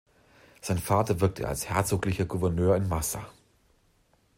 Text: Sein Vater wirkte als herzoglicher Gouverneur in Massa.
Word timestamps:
Sein 0.61 0.79
Vater 0.79 1.21
wirkte 1.21 1.47
als 1.47 1.69
herzoglicher 1.69 2.25
Gouverneur 2.25 2.75
in 2.75 2.87
Massa. 2.87 3.23